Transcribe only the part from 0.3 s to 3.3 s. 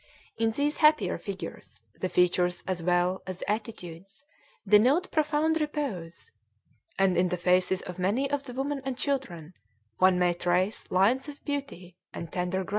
In these happier figures the features as well